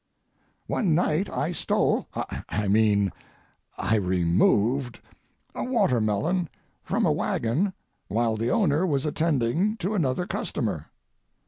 One 0.65 0.95
night 0.95 1.29
I 1.29 1.51
stole—I 1.51 2.67
mean 2.67 3.11
I 3.77 3.97
removed—a 3.97 5.63
watermelon 5.63 6.49
from 6.83 7.05
a 7.05 7.11
wagon 7.11 7.73
while 8.07 8.35
the 8.35 8.49
owner 8.49 8.87
was 8.87 9.05
attending 9.05 9.77
to 9.77 9.93
another 9.93 10.25
customer. 10.25 10.87